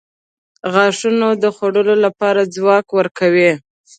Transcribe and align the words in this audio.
•غاښونه 0.73 1.27
د 1.43 1.45
خوړلو 1.55 1.95
لپاره 2.05 2.41
ځواک 2.55 2.87
ورکوي. 2.97 3.51